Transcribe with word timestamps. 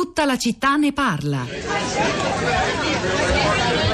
Tutta 0.00 0.24
la 0.24 0.38
città 0.38 0.76
ne 0.76 0.94
parla. 0.94 1.46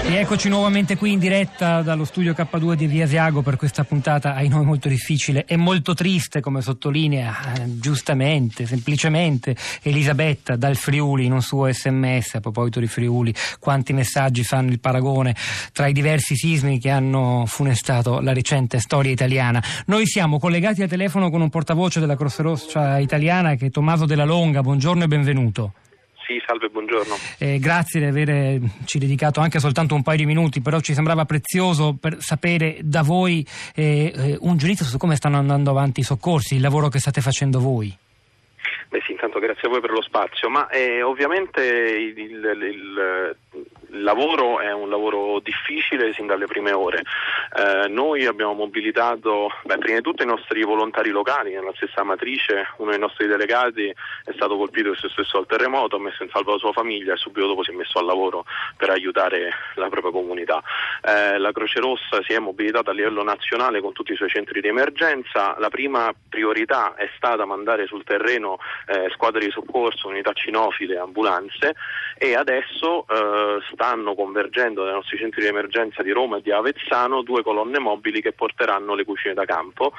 E 0.05 0.15
eccoci 0.15 0.49
nuovamente 0.49 0.97
qui 0.97 1.11
in 1.11 1.19
diretta 1.19 1.83
dallo 1.83 2.05
studio 2.05 2.33
K2 2.33 2.75
di 2.75 2.87
Via 2.87 3.07
Asiago 3.07 3.43
per 3.43 3.57
questa 3.57 3.83
puntata 3.83 4.37
ai 4.37 4.47
noi 4.47 4.65
molto 4.65 4.89
difficile 4.89 5.45
e 5.47 5.57
molto 5.57 5.95
triste, 5.95 6.41
come 6.41 6.63
sottolinea 6.63 7.55
eh, 7.55 7.81
giustamente, 7.81 8.67
semplicemente 8.67 9.57
Elisabetta 9.83 10.55
dal 10.55 10.77
Friuli 10.77 11.25
in 11.25 11.33
un 11.33 11.43
suo 11.43 11.73
sms 11.73 12.37
a 12.37 12.41
proposito 12.41 12.79
di 12.79 12.87
Friuli, 12.87 13.35
quanti 13.59 13.93
messaggi 13.93 14.45
fanno 14.45 14.71
il 14.71 14.79
paragone 14.79 15.35
tra 15.73 15.89
i 15.89 15.93
diversi 15.93 16.37
sismi 16.37 16.79
che 16.79 16.91
hanno 16.91 17.43
funestato 17.49 18.21
la 18.21 18.33
recente 18.33 18.79
storia 18.79 19.11
italiana. 19.11 19.61
Noi 19.87 20.07
siamo 20.07 20.39
collegati 20.39 20.83
al 20.83 20.89
telefono 20.89 21.31
con 21.31 21.41
un 21.41 21.51
portavoce 21.51 21.99
della 21.99 22.15
Croce 22.15 22.43
Rossa 22.43 22.99
italiana 23.01 23.57
che 23.57 23.67
è 23.67 23.71
Tommaso 23.71 24.07
Della 24.07 24.25
Longa, 24.25 24.61
buongiorno 24.61 25.03
e 25.03 25.09
benvenuto. 25.09 25.73
Sì, 26.27 26.43
salve, 26.45 26.69
buongiorno. 26.69 27.15
Eh, 27.39 27.61
grazie 27.61 28.01
di 28.01 28.07
averci 28.07 28.99
dedicato 28.99 29.39
anche 29.39 29.61
soltanto 29.61 29.95
un 29.95 30.03
paio 30.03 30.17
di 30.17 30.27
minuti, 30.27 30.61
però 30.61 30.81
ci 30.81 30.93
sembrava 30.93 31.25
prezioso 31.25 31.97
per 32.01 32.17
sapere 32.19 32.79
da 32.83 33.03
voi 33.03 33.47
eh, 33.77 34.13
eh, 34.13 34.37
un 34.41 34.57
giudizio 34.57 34.85
su 34.85 34.99
come 34.99 35.15
stanno 35.15 35.37
andando 35.37 35.71
avanti 35.71 36.01
i 36.01 36.03
soccorsi, 36.03 36.57
il 36.57 36.63
lavoro 36.63 36.89
che 36.89 36.99
state 36.99 37.21
facendo 37.21 37.61
voi. 37.61 37.97
Beh 38.89 39.03
sì, 39.05 39.13
intanto 39.13 39.39
grazie 39.39 39.69
a 39.69 39.71
voi 39.71 39.81
per 39.81 39.91
lo 39.91 40.03
spazio, 40.03 40.49
ma 40.49 40.69
eh, 40.69 41.01
ovviamente 41.01 41.61
il, 41.63 42.19
il, 42.19 42.35
il, 42.45 43.37
il 43.91 44.03
lavoro 44.03 44.59
è 44.61 44.73
un 44.73 44.89
lavoro 44.89 45.41
difficile 45.41 46.13
sin 46.13 46.27
dalle 46.27 46.47
prime 46.47 46.73
ore. 46.73 47.03
Eh, 47.55 47.89
noi 47.89 48.27
abbiamo 48.27 48.55
mobilitato 48.55 49.51
beh, 49.65 49.79
prima 49.79 49.97
di 49.99 50.03
tutto 50.03 50.23
i 50.23 50.27
nostri 50.27 50.63
volontari 50.65 51.11
locali, 51.11 51.53
nella 51.53 51.73
stessa 51.77 52.03
matrice 52.03 52.69
uno 52.79 52.91
dei 52.91 52.99
nostri 52.99 53.27
delegati 53.27 53.89
è 53.89 54.33
stato 54.33 54.57
colpito 54.57 54.91
il 54.91 54.97
stesso 54.97 55.39
al 55.39 55.47
terremoto, 55.47 55.97
ha 55.97 56.01
messo 56.01 56.23
in 56.23 56.31
salvo 56.31 56.53
la 56.53 56.59
sua 56.59 56.73
famiglia 56.73 57.15
e 57.15 57.17
subito 57.17 57.47
dopo 57.47 57.63
si 57.63 57.71
è 57.71 57.75
messo 57.75 57.99
al 57.99 58.07
lavoro 58.07 58.45
per 58.77 58.91
aiutare 58.91 59.51
la 59.75 59.89
propria 59.89 60.13
comunità. 60.13 60.63
Eh, 61.07 61.39
la 61.39 61.53
Croce 61.53 61.79
Rossa 61.79 62.21
si 62.27 62.33
è 62.33 62.39
mobilitata 62.41 62.91
a 62.91 62.93
livello 62.93 63.23
nazionale 63.23 63.81
con 63.81 63.93
tutti 63.93 64.11
i 64.11 64.17
suoi 64.17 64.29
centri 64.29 64.61
di 64.61 64.67
emergenza, 64.67 65.55
la 65.57 65.69
prima 65.69 66.13
priorità 66.29 66.97
è 66.97 67.09
stata 67.17 67.45
mandare 67.45 67.87
sul 67.87 68.03
terreno 68.03 68.59
eh, 68.89 69.09
squadre 69.13 69.45
di 69.45 69.53
soccorso, 69.53 70.09
unità 70.09 70.33
cinofile, 70.33 70.99
ambulanze 70.99 71.77
e 72.19 72.35
adesso 72.35 73.07
eh, 73.07 73.59
stanno 73.73 74.17
convergendo 74.17 74.83
nei 74.83 74.95
nostri 74.95 75.17
centri 75.17 75.43
di 75.43 75.47
emergenza 75.47 76.03
di 76.03 76.11
Roma 76.11 76.39
e 76.39 76.43
di 76.43 76.51
Avezzano 76.51 77.23
due 77.23 77.45
colonne 77.45 77.79
mobili 77.79 78.21
che 78.21 78.33
porteranno 78.33 78.97
le 78.97 79.05
cucine 79.05 79.35
da 79.35 79.45
campo, 79.45 79.93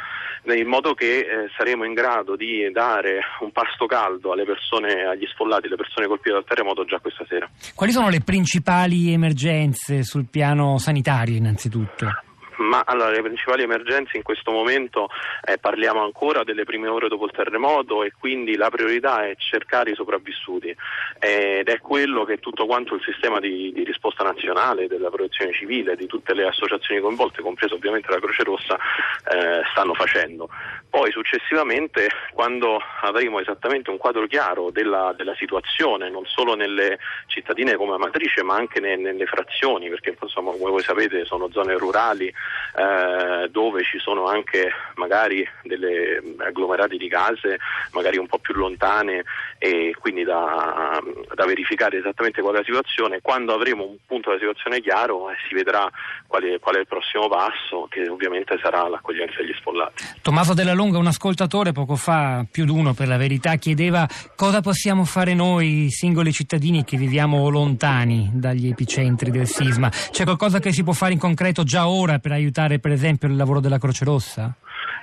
in 0.43 0.67
modo 0.67 0.93
che 0.93 1.19
eh, 1.19 1.25
saremo 1.55 1.85
in 1.85 1.93
grado 1.93 2.35
di 2.35 2.69
dare 2.73 3.21
un 3.39 3.53
pasto 3.53 3.85
caldo 3.85 4.33
alle 4.33 4.43
persone, 4.43 5.05
agli 5.05 5.25
sfollati, 5.27 5.67
alle 5.67 5.77
persone 5.77 6.07
colpite 6.07 6.33
dal 6.33 6.43
terremoto 6.43 6.83
già 6.83 6.99
questa 6.99 7.25
sera. 7.29 7.49
Quali 7.73 7.93
sono 7.93 8.09
le 8.09 8.19
principali 8.19 9.13
emergenze 9.13 10.03
sul 10.03 10.25
piano 10.29 10.77
sanitario 10.77 10.95
innanzitutto? 11.35 12.26
Ma 12.57 12.83
allora, 12.85 13.11
le 13.11 13.21
principali 13.21 13.63
emergenze 13.63 14.17
in 14.17 14.23
questo 14.23 14.51
momento 14.51 15.09
eh, 15.45 15.57
parliamo 15.57 16.03
ancora 16.03 16.43
delle 16.43 16.63
prime 16.63 16.87
ore 16.87 17.07
dopo 17.07 17.25
il 17.25 17.31
terremoto 17.31 18.03
e 18.03 18.11
quindi 18.17 18.55
la 18.55 18.69
priorità 18.69 19.27
è 19.27 19.35
cercare 19.37 19.91
i 19.91 19.95
sopravvissuti 19.95 20.75
eh, 21.19 21.59
ed 21.59 21.69
è 21.69 21.79
quello 21.79 22.23
che 22.23 22.39
tutto 22.39 22.65
quanto 22.65 22.95
il 22.95 23.01
sistema 23.03 23.39
di, 23.39 23.71
di, 23.73 23.83
risposta 23.83 24.23
nazionale, 24.23 24.87
della 24.87 25.09
protezione 25.09 25.53
civile, 25.53 25.95
di 25.95 26.07
tutte 26.07 26.33
le 26.33 26.47
associazioni 26.47 26.99
coinvolte, 26.99 27.41
compreso 27.41 27.75
ovviamente 27.75 28.09
la 28.09 28.19
Croce 28.19 28.43
Rossa, 28.43 28.75
eh, 28.75 29.61
stanno 29.71 29.93
facendo. 29.93 30.49
Poi 30.89 31.11
successivamente 31.11 32.09
quando 32.33 32.81
avremo 33.01 33.39
esattamente 33.39 33.91
un 33.91 33.97
quadro 33.97 34.25
chiaro 34.25 34.71
della, 34.71 35.13
della 35.15 35.35
situazione, 35.35 36.09
non 36.09 36.25
solo 36.25 36.55
nelle 36.55 36.97
cittadine 37.27 37.75
come 37.75 37.93
Amatrice 37.93 38.41
ma 38.41 38.55
anche 38.55 38.79
ne, 38.79 38.95
nelle 38.95 39.25
frazioni, 39.25 39.89
perché 39.89 40.17
insomma, 40.19 40.51
come 40.51 40.71
voi 40.71 40.81
sapete 40.81 41.23
sono 41.25 41.49
zone 41.51 41.77
rurali 41.77 42.33
eh, 42.75 43.49
dove 43.49 43.83
ci 43.83 43.97
sono 43.99 44.25
anche 44.25 44.71
magari 44.95 45.47
delle 45.63 46.21
agglomerati 46.37 46.97
di 46.97 47.07
case 47.07 47.57
magari 47.91 48.17
un 48.17 48.27
po' 48.27 48.37
più 48.37 48.53
lontane 48.53 49.23
e 49.57 49.95
quindi 49.99 50.23
da, 50.23 51.01
da 51.33 51.45
verificare 51.45 51.97
esattamente 51.97 52.41
qual 52.41 52.55
è 52.55 52.57
la 52.59 52.63
situazione. 52.63 53.19
Quando 53.21 53.53
avremo 53.53 53.85
un 53.85 53.95
punto 54.05 54.29
della 54.29 54.41
situazione 54.41 54.81
chiaro 54.81 55.29
eh, 55.29 55.35
si 55.47 55.55
vedrà 55.55 55.89
qual 56.27 56.43
è, 56.43 56.59
qual 56.59 56.75
è, 56.75 56.79
il 56.79 56.87
prossimo 56.87 57.27
passo 57.27 57.87
che 57.89 58.07
ovviamente 58.07 58.57
sarà 58.61 58.87
l'accoglienza 58.87 59.37
degli 59.37 59.53
sfollati. 59.57 60.03
Tommaso 60.21 60.53
Della 60.53 60.73
Lunga, 60.73 60.97
un 60.97 61.07
ascoltatore 61.07 61.71
poco 61.71 61.95
fa, 61.95 62.45
più 62.49 62.65
di 62.65 62.71
uno 62.71 62.93
per 62.93 63.07
la 63.07 63.17
verità, 63.17 63.55
chiedeva 63.55 64.07
cosa 64.35 64.61
possiamo 64.61 65.05
fare 65.05 65.33
noi 65.33 65.89
singoli 65.89 66.31
cittadini 66.31 66.83
che 66.83 66.97
viviamo 66.97 67.49
lontani 67.49 68.29
dagli 68.33 68.67
epicentri 68.67 69.31
del 69.31 69.47
sisma. 69.47 69.89
C'è 69.89 70.23
qualcosa 70.23 70.59
che 70.59 70.71
si 70.71 70.83
può 70.83 70.93
fare 70.93 71.13
in 71.13 71.19
concreto 71.19 71.63
già 71.63 71.87
ora 71.87 72.19
per 72.19 72.31
aiutare 72.37 72.79
per 72.79 72.91
esempio 72.91 73.27
il 73.27 73.35
lavoro 73.35 73.59
della 73.59 73.77
Croce 73.77 74.05
Rossa? 74.05 74.55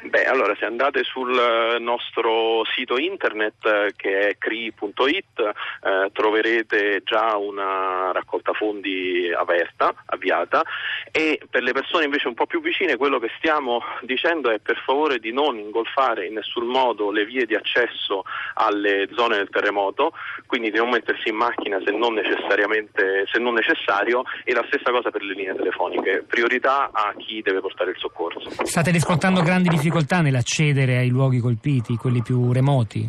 Beh, 0.07 0.27
allora 0.27 0.55
se 0.59 0.67
andate 0.67 1.03
sul 1.03 1.37
eh, 1.37 1.79
nostro 1.79 2.63
sito 2.77 2.99
internet 2.99 3.65
eh, 3.65 3.93
che 3.97 4.29
è 4.29 4.37
cri.it 4.39 5.41
eh, 5.41 6.11
troverete 6.13 7.03
già 7.05 7.37
una 7.39 8.13
raccolta 8.13 8.53
fondi 8.53 9.33
aperta, 9.35 9.95
avviata 10.07 10.63
e 11.11 11.41
per 11.49 11.63
le 11.63 11.73
persone 11.73 12.05
invece 12.05 12.29
un 12.29 12.35
po' 12.35 12.45
più 12.45 12.61
vicine 12.61 12.97
quello 12.97 13.19
che 13.19 13.31
stiamo 13.39 13.83
dicendo 14.03 14.51
è 14.51 14.59
per 14.59 14.77
favore 14.85 15.19
di 15.19 15.33
non 15.33 15.59
ingolfare 15.59 16.27
in 16.27 16.35
nessun 16.35 16.67
modo 16.67 17.11
le 17.11 17.25
vie 17.25 17.47
di 17.47 17.55
accesso 17.55 18.25
alle 18.55 19.09
zone 19.15 19.37
del 19.37 19.49
terremoto, 19.49 20.13
quindi 20.47 20.71
di 20.71 20.77
non 20.77 20.91
mettersi 20.91 21.31
in 21.31 21.37
macchina 21.37 21.81
se 21.83 21.93
non, 21.93 22.21
se 22.23 23.39
non 23.39 23.55
necessario 23.55 24.23
e 24.45 24.53
la 24.53 24.65
stessa 24.67 24.91
cosa 24.91 25.11
per 25.11 25.23
le 25.23 25.33
linee 25.33 25.55
telefoniche, 25.55 26.25
priorità 26.29 26.91
a 26.93 27.15
chi 27.17 27.41
deve 27.41 27.61
portare 27.61 27.91
il 27.91 27.97
soccorso. 27.99 28.51
State 28.65 28.91
riscontrando 28.91 29.41
grandi 29.41 29.69
difficoltà 29.71 29.94
difficoltà 29.95 30.23
nell'accedere 30.23 30.97
ai 30.97 31.09
luoghi 31.09 31.39
colpiti, 31.39 31.97
quelli 31.97 32.21
più 32.21 32.53
remoti? 32.53 33.09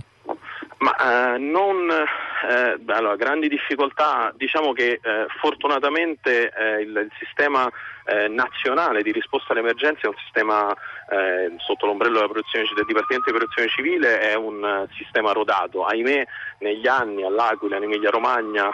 Ma 0.77 1.33
eh, 1.33 1.37
non 1.39 1.89
eh, 1.89 2.79
allora, 2.93 3.15
grandi 3.15 3.47
difficoltà, 3.47 4.31
diciamo 4.35 4.71
che 4.71 4.99
eh, 5.01 5.25
fortunatamente 5.39 6.51
eh, 6.51 6.81
il, 6.81 6.89
il, 6.89 7.11
sistema 7.17 7.67
eh, 8.05 8.27
nazionale 8.27 9.01
di 9.01 9.11
risposta 9.11 9.53
alle 9.53 9.61
emergenze 9.61 10.01
è 10.01 10.07
un 10.07 10.17
sistema 10.23 10.71
eh, 11.09 11.55
sotto 11.57 11.87
l'ombrello 11.87 12.19
della 12.19 12.31
del 12.31 12.85
Dipartimento 12.85 13.31
di 13.31 13.37
Protezione 13.37 13.69
Civile, 13.69 14.19
è 14.19 14.35
un 14.35 14.87
sistema 14.95 15.31
rodato. 15.31 15.85
Ahimè 15.85 16.23
negli 16.59 16.87
anni 16.87 17.23
all'Aquila, 17.23 17.77
in 17.77 17.83
Emilia 17.83 18.11
Romagna, 18.11 18.69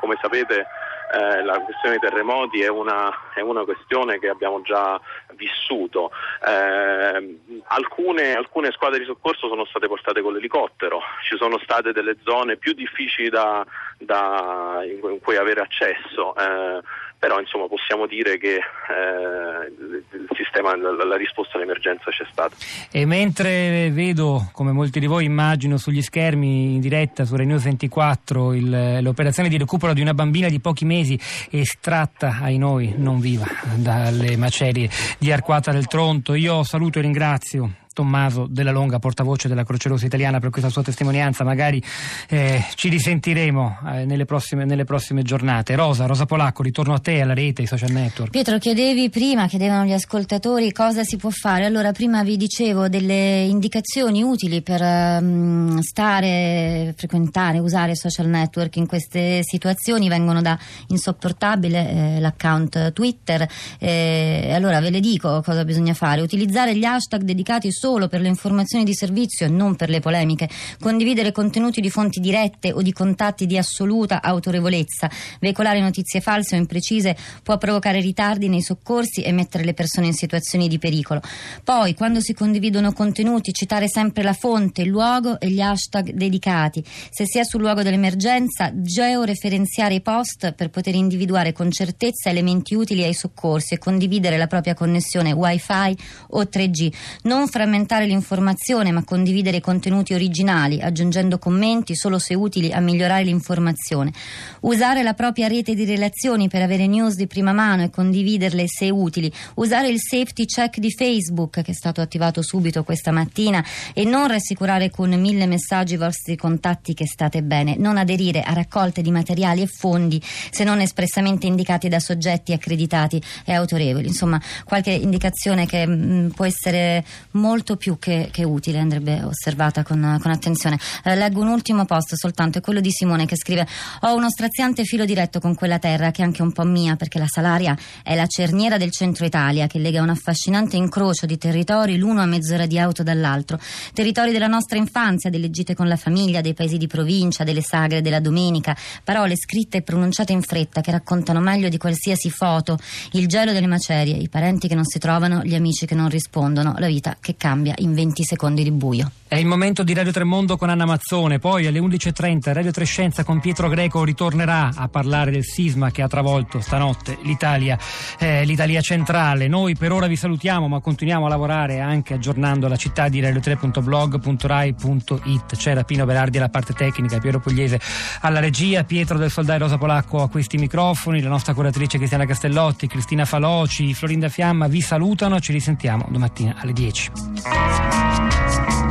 come 0.00 0.18
sapete 0.20 0.66
eh, 1.12 1.42
la 1.42 1.60
questione 1.60 1.98
dei 1.98 2.08
terremoti 2.08 2.60
è 2.60 2.68
una, 2.68 3.10
è 3.34 3.40
una, 3.40 3.64
questione 3.64 4.18
che 4.18 4.28
abbiamo 4.28 4.62
già 4.62 5.00
vissuto. 5.34 6.10
Eh, 6.46 7.38
alcune, 7.66 8.34
alcune, 8.34 8.72
squadre 8.72 9.00
di 9.00 9.04
soccorso 9.04 9.48
sono 9.48 9.64
state 9.64 9.86
portate 9.86 10.22
con 10.22 10.32
l'elicottero, 10.32 11.00
ci 11.28 11.36
sono 11.36 11.58
state 11.58 11.92
delle 11.92 12.16
zone 12.24 12.56
più 12.56 12.72
difficili 12.72 13.28
da, 13.28 13.64
da, 13.98 14.80
in 14.84 15.20
cui 15.20 15.36
avere 15.36 15.60
accesso. 15.60 16.34
Eh, 16.36 16.82
però 17.24 17.40
insomma 17.40 17.68
possiamo 17.68 18.06
dire 18.06 18.36
che 18.36 18.56
eh, 18.56 19.72
il 19.78 20.28
sistema, 20.36 20.76
la, 20.76 20.92
la, 21.06 21.16
risposta 21.16 21.56
all'emergenza 21.56 22.10
c'è 22.10 22.26
stata. 22.30 22.54
E 22.90 23.06
mentre 23.06 23.88
vedo, 23.92 24.50
come 24.52 24.72
molti 24.72 25.00
di 25.00 25.06
voi 25.06 25.24
immagino, 25.24 25.78
sugli 25.78 26.02
schermi 26.02 26.74
in 26.74 26.80
diretta 26.80 27.24
su 27.24 27.34
Renews 27.34 27.62
24 27.62 28.52
il, 28.52 28.98
l'operazione 29.00 29.48
di 29.48 29.56
recupero 29.56 29.94
di 29.94 30.02
una 30.02 30.12
bambina 30.12 30.48
di 30.48 30.60
pochi 30.60 30.84
mesi 30.84 31.18
estratta 31.50 32.40
ai 32.42 32.58
noi 32.58 32.92
non 32.98 33.20
viva 33.20 33.46
dalle 33.76 34.36
macerie 34.36 34.90
di 35.18 35.32
Arquata 35.32 35.72
del 35.72 35.86
Tronto, 35.86 36.34
io 36.34 36.62
saluto 36.62 36.98
e 36.98 37.02
ringrazio 37.02 37.70
Tommaso 37.94 38.46
Della 38.50 38.72
Longa, 38.72 38.98
portavoce 38.98 39.48
della 39.48 39.64
Croce 39.64 39.88
Rossa 39.88 40.04
Italiana, 40.04 40.40
per 40.40 40.50
questa 40.50 40.68
sua 40.68 40.82
testimonianza. 40.82 41.44
Magari 41.44 41.82
eh, 42.28 42.62
ci 42.74 42.90
risentiremo 42.90 43.78
eh, 43.86 44.04
nelle, 44.04 44.26
prossime, 44.26 44.66
nelle, 44.66 44.84
prossime, 44.84 45.22
giornate. 45.22 45.74
Rosa, 45.76 46.04
Rosa 46.04 46.26
Polacco, 46.26 46.62
ritorno 46.62 46.92
a 46.92 46.98
te, 46.98 47.22
alla 47.22 47.32
rete, 47.32 47.62
ai 47.62 47.68
social 47.68 47.90
network. 47.90 48.30
Pietro, 48.30 48.58
chiedevi 48.58 49.08
prima, 49.08 49.46
chiedevano 49.46 49.84
gli 49.84 49.92
ascoltatori 49.92 50.72
cosa 50.72 51.04
si 51.04 51.16
può 51.16 51.30
fare. 51.30 51.64
Allora, 51.64 51.92
prima 51.92 52.22
vi 52.24 52.36
dicevo 52.36 52.88
delle 52.88 53.42
indicazioni 53.44 54.22
utili 54.22 54.60
per 54.60 54.82
um, 54.82 55.78
stare, 55.78 56.94
frequentare, 56.96 57.60
usare 57.60 57.94
social 57.94 58.26
network 58.26 58.74
in 58.76 58.86
queste 58.86 59.40
situazioni. 59.42 60.08
Vengono 60.08 60.42
da 60.42 60.58
insopportabile 60.88 61.90
eh, 62.16 62.20
l'account 62.20 62.92
Twitter. 62.92 63.48
Eh, 63.78 64.50
allora, 64.52 64.80
ve 64.80 64.90
le 64.90 65.00
dico 65.00 65.42
cosa 65.42 65.64
bisogna 65.64 65.94
fare. 65.94 66.20
Utilizzare 66.20 66.76
gli 66.76 66.84
hashtag 66.84 67.22
dedicati 67.22 67.70
solo 67.84 68.08
per 68.08 68.22
le 68.22 68.28
informazioni 68.28 68.82
di 68.82 68.94
servizio 68.94 69.44
e 69.44 69.50
non 69.50 69.76
per 69.76 69.90
le 69.90 70.00
polemiche, 70.00 70.48
condividere 70.80 71.32
contenuti 71.32 71.82
di 71.82 71.90
fonti 71.90 72.18
dirette 72.18 72.72
o 72.72 72.80
di 72.80 72.94
contatti 72.94 73.44
di 73.44 73.58
assoluta 73.58 74.22
autorevolezza, 74.22 75.10
veicolare 75.38 75.82
notizie 75.82 76.22
false 76.22 76.54
o 76.54 76.58
imprecise 76.58 77.14
può 77.42 77.58
provocare 77.58 78.00
ritardi 78.00 78.48
nei 78.48 78.62
soccorsi 78.62 79.20
e 79.20 79.32
mettere 79.32 79.64
le 79.64 79.74
persone 79.74 80.06
in 80.06 80.14
situazioni 80.14 80.66
di 80.66 80.78
pericolo. 80.78 81.20
Poi, 81.62 81.94
quando 81.94 82.20
si 82.22 82.32
condividono 82.32 82.94
contenuti, 82.94 83.52
citare 83.52 83.86
sempre 83.86 84.22
la 84.22 84.32
fonte, 84.32 84.80
il 84.80 84.88
luogo 84.88 85.38
e 85.38 85.50
gli 85.50 85.60
hashtag 85.60 86.12
dedicati. 86.12 86.82
Se 87.10 87.26
si 87.26 87.38
è 87.38 87.44
sul 87.44 87.60
luogo 87.60 87.82
dell'emergenza, 87.82 88.70
georeferenziare 88.72 89.92
i 89.92 90.00
post 90.00 90.52
per 90.52 90.70
poter 90.70 90.94
individuare 90.94 91.52
con 91.52 91.70
certezza 91.70 92.30
elementi 92.30 92.74
utili 92.74 93.02
ai 93.02 93.12
soccorsi 93.12 93.74
e 93.74 93.78
condividere 93.78 94.38
la 94.38 94.46
propria 94.46 94.72
connessione 94.72 95.32
Wi-Fi 95.32 95.96
o 96.30 96.44
3G. 96.44 96.90
Non 97.24 97.46
frammentare 97.46 97.72
l'informazione, 98.04 98.92
ma 98.92 99.04
condividere 99.04 99.60
contenuti 99.60 100.14
originali, 100.14 100.80
aggiungendo 100.80 101.38
commenti 101.38 101.96
solo 101.96 102.18
se 102.18 102.34
utili 102.34 102.72
a 102.72 102.80
migliorare 102.80 103.24
l'informazione. 103.24 104.12
Usare 104.60 105.02
la 105.02 105.14
propria 105.14 105.48
rete 105.48 105.74
di 105.74 105.84
relazioni 105.84 106.48
per 106.48 106.62
avere 106.62 106.86
news 106.86 107.14
di 107.14 107.26
prima 107.26 107.52
mano 107.52 107.82
e 107.82 107.90
condividerle 107.90 108.64
se 108.66 108.90
utili. 108.90 109.32
Usare 109.54 109.88
il 109.88 109.98
safety 109.98 110.44
check 110.44 110.78
di 110.78 110.90
Facebook, 110.90 111.62
che 111.62 111.70
è 111.70 111.74
stato 111.74 112.00
attivato 112.00 112.42
subito 112.42 112.84
questa 112.84 113.10
mattina, 113.10 113.64
e 113.92 114.04
non 114.04 114.28
rassicurare 114.28 114.90
con 114.90 115.10
mille 115.10 115.46
messaggi 115.46 115.94
i 115.94 115.98
vostri 115.98 116.36
contatti 116.36 116.94
che 116.94 117.06
state 117.06 117.42
bene. 117.42 117.76
Non 117.76 117.96
aderire 117.96 118.42
a 118.42 118.52
raccolte 118.52 119.02
di 119.02 119.10
materiali 119.10 119.62
e 119.62 119.66
fondi 119.66 120.20
se 120.50 120.64
non 120.64 120.80
espressamente 120.80 121.46
indicati 121.46 121.88
da 121.88 122.00
soggetti 122.00 122.52
accreditati 122.52 123.20
e 123.44 123.52
autorevoli. 123.52 124.06
Insomma, 124.06 124.40
qualche 124.64 124.90
indicazione 124.90 125.66
che 125.66 125.86
mh, 125.86 125.92
mm, 125.92 126.28
può 126.28 126.44
essere 126.44 127.04
molto 127.32 127.63
più 127.76 127.98
che, 127.98 128.28
che 128.30 128.44
utile, 128.44 128.78
andrebbe 128.78 129.22
osservata 129.22 129.82
con, 129.82 130.18
con 130.20 130.30
attenzione. 130.30 130.78
Eh, 131.02 131.16
leggo 131.16 131.40
un 131.40 131.48
ultimo 131.48 131.84
post 131.84 132.14
soltanto, 132.14 132.58
è 132.58 132.60
quello 132.60 132.80
di 132.80 132.90
Simone 132.90 133.26
che 133.26 133.36
scrive: 133.36 133.66
Ho 134.02 134.14
uno 134.14 134.30
straziante 134.30 134.84
filo 134.84 135.04
diretto 135.04 135.40
con 135.40 135.54
quella 135.54 135.78
terra 135.78 136.10
che 136.10 136.22
è 136.22 136.24
anche 136.24 136.42
un 136.42 136.52
po' 136.52 136.64
mia, 136.64 136.96
perché 136.96 137.18
la 137.18 137.26
Salaria 137.26 137.76
è 138.02 138.14
la 138.14 138.26
cerniera 138.26 138.76
del 138.76 138.90
centro 138.90 139.24
Italia 139.24 139.66
che 139.66 139.78
lega 139.78 140.02
un 140.02 140.10
affascinante 140.10 140.76
incrocio 140.76 141.26
di 141.26 141.38
territori 141.38 141.96
l'uno 141.96 142.20
a 142.20 142.26
mezz'ora 142.26 142.66
di 142.66 142.78
auto 142.78 143.02
dall'altro. 143.02 143.58
Territori 143.92 144.32
della 144.32 144.46
nostra 144.46 144.78
infanzia, 144.78 145.30
delle 145.30 145.50
gite 145.50 145.74
con 145.74 145.88
la 145.88 145.96
famiglia, 145.96 146.40
dei 146.40 146.54
paesi 146.54 146.76
di 146.76 146.86
provincia, 146.86 147.44
delle 147.44 147.62
sagre 147.62 148.02
della 148.02 148.20
domenica, 148.20 148.76
parole 149.02 149.36
scritte 149.36 149.78
e 149.78 149.82
pronunciate 149.82 150.32
in 150.32 150.42
fretta 150.42 150.80
che 150.80 150.90
raccontano 150.90 151.40
meglio 151.40 151.68
di 151.68 151.78
qualsiasi 151.78 152.30
foto 152.30 152.78
il 153.12 153.26
gelo 153.26 153.52
delle 153.52 153.66
macerie, 153.66 154.16
i 154.16 154.28
parenti 154.28 154.68
che 154.68 154.74
non 154.74 154.84
si 154.84 154.98
trovano, 154.98 155.42
gli 155.42 155.54
amici 155.54 155.86
che 155.86 155.94
non 155.94 156.08
rispondono, 156.08 156.74
la 156.78 156.86
vita 156.86 157.16
che 157.20 157.36
cambia 157.54 157.74
in 157.78 157.94
20 157.94 158.24
secondi 158.24 158.64
di 158.64 158.72
buio. 158.72 159.08
È 159.34 159.38
il 159.38 159.46
momento 159.46 159.82
di 159.82 159.94
Radio 159.94 160.12
Tremondo 160.12 160.56
con 160.56 160.70
Anna 160.70 160.84
Mazzone, 160.84 161.40
poi 161.40 161.66
alle 161.66 161.80
11.30 161.80 162.52
Radio 162.52 162.70
Trescenza 162.70 163.24
con 163.24 163.40
Pietro 163.40 163.68
Greco 163.68 164.04
ritornerà 164.04 164.70
a 164.72 164.86
parlare 164.86 165.32
del 165.32 165.42
sisma 165.42 165.90
che 165.90 166.02
ha 166.02 166.06
travolto 166.06 166.60
stanotte 166.60 167.18
l'Italia, 167.22 167.76
eh, 168.20 168.44
l'Italia 168.44 168.80
centrale. 168.80 169.48
Noi 169.48 169.74
per 169.74 169.90
ora 169.90 170.06
vi 170.06 170.14
salutiamo 170.14 170.68
ma 170.68 170.78
continuiamo 170.78 171.26
a 171.26 171.28
lavorare 171.28 171.80
anche 171.80 172.14
aggiornando 172.14 172.68
la 172.68 172.76
città 172.76 173.08
di 173.08 173.20
radio3.blog.rai.it. 173.20 175.56
C'era 175.56 175.82
Pino 175.82 176.04
Berardi 176.04 176.36
alla 176.36 176.48
parte 176.48 176.72
tecnica, 176.72 177.18
Piero 177.18 177.40
Pugliese 177.40 177.80
alla 178.20 178.38
regia, 178.38 178.84
Pietro 178.84 179.18
del 179.18 179.32
Soldai 179.32 179.58
Rosa 179.58 179.78
Polacco 179.78 180.22
a 180.22 180.28
questi 180.28 180.58
microfoni, 180.58 181.20
la 181.20 181.28
nostra 181.28 181.54
curatrice 181.54 181.98
Cristiana 181.98 182.24
Castellotti, 182.24 182.86
Cristina 182.86 183.24
Faloci, 183.24 183.94
Florinda 183.94 184.28
Fiamma 184.28 184.68
vi 184.68 184.80
salutano, 184.80 185.40
ci 185.40 185.50
risentiamo 185.50 186.06
domattina 186.08 186.54
alle 186.60 186.72
10. 186.72 188.82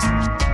Thank 0.00 0.42
you. 0.42 0.47